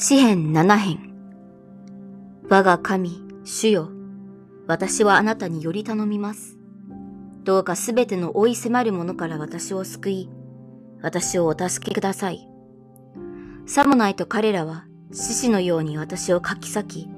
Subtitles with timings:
[0.00, 1.12] 詩編七編。
[2.48, 3.90] 我が神、主よ。
[4.68, 6.56] 私はあなたにより頼みます。
[7.42, 10.30] どうかすべての追い迫る者から私を救い、
[11.02, 12.48] 私をお助けください。
[13.66, 17.08] さもないと彼らは獅子のように私をかき裂き、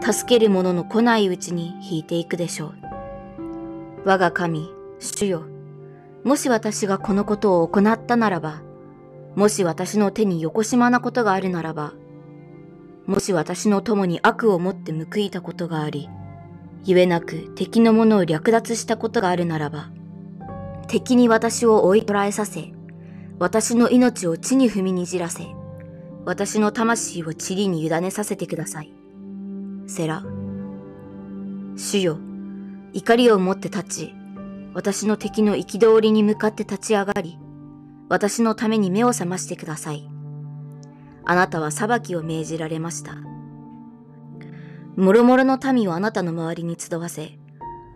[0.00, 2.74] 助ける者の来ないうちに引いていくでしょう。
[4.04, 4.70] 我が神、
[5.00, 5.42] 主よ。
[6.22, 8.62] もし私がこのことを行ったならば、
[9.34, 11.92] もし私の手に横島なことがあるならば、
[13.10, 16.08] もし私の友に悪をもって報いたことがあり、
[16.84, 19.90] ゆえなく敵のものを略奪したことがあるならば、
[20.86, 22.72] 敵に私を追い捕らえさせ、
[23.40, 25.42] 私の命を地に踏みにじらせ、
[26.24, 28.92] 私の魂を塵に委ねさせてください。
[29.88, 30.22] セラ。
[31.76, 32.16] 主よ、
[32.92, 34.14] 怒りを持って立ち、
[34.72, 37.38] 私の敵の憤りに向かって立ち上がり、
[38.08, 40.09] 私のために目を覚ましてください。
[41.30, 43.14] あなたは裁きを命じられました。
[44.96, 47.38] もろもろの民をあなたの周りに集わせ、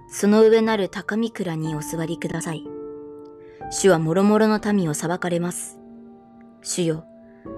[0.09, 2.65] その上なる高み蔵にお座りください。
[3.73, 5.81] 主はもろもろの民を裁かれます。
[6.63, 7.07] 主よ、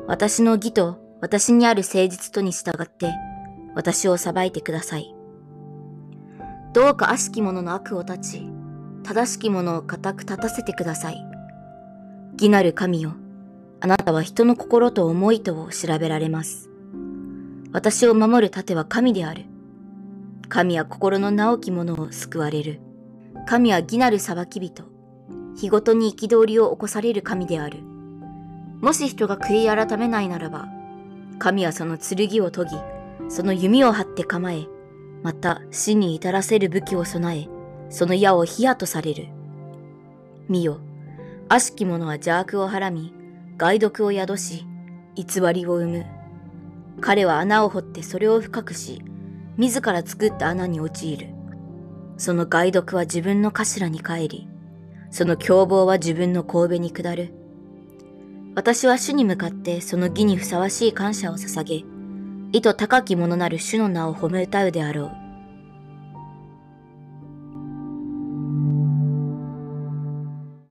[0.06, 3.12] 私の義と私にある誠実とに従って、
[3.74, 5.14] 私を裁いてください。
[6.72, 8.48] どうか悪しき者の悪を断ち、
[9.02, 11.22] 正しき者を固く立たせてください。
[12.32, 13.12] 義なる神よ、
[13.86, 16.68] あなたは人の心と思いとを調べられます。
[17.70, 19.44] 私を守る盾は神である。
[20.48, 22.80] 神は心の直き者を救われる。
[23.46, 24.82] 神は義なる裁き人。
[25.54, 27.78] 日ごとに憤りを起こされる神である。
[28.80, 30.66] もし人が悔い改めないならば、
[31.38, 32.76] 神はその剣を研ぎ、
[33.28, 34.66] その弓を張って構え、
[35.22, 37.48] また死に至らせる武器を備え、
[37.90, 39.28] その矢を火矢とされる。
[40.48, 40.80] 見よ、
[41.48, 43.15] 悪しき者は邪悪をはらみ、
[43.58, 44.66] 害毒を宿し、
[45.14, 46.06] 偽りを生む。
[47.00, 49.02] 彼は穴を掘ってそれを深くし、
[49.56, 51.28] 自ら作った穴に陥る。
[52.18, 54.48] その害毒は自分の頭に帰り、
[55.10, 57.32] その凶暴は自分の神戸に下る。
[58.54, 61.84] 私は主に向かってその義にふさわしい感謝を捧げ、
[62.52, 65.25] 意図高き者なる主の名を褒め歌うであろう。